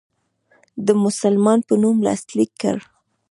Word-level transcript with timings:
د 0.85 0.87
مسلمان 1.03 1.59
په 1.67 1.73
نوم 1.81 1.97
لاسلیک 2.07 2.51
کړ. 2.61 2.77